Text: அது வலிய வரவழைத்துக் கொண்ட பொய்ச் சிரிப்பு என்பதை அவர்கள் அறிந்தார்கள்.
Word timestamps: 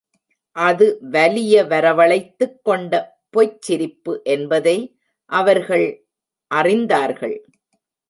அது 0.55 0.97
வலிய 1.11 1.63
வரவழைத்துக் 1.63 2.57
கொண்ட 2.63 2.93
பொய்ச் 3.29 3.61
சிரிப்பு 3.61 4.21
என்பதை 4.23 4.77
அவர்கள் 5.31 5.87
அறிந்தார்கள். 6.51 7.37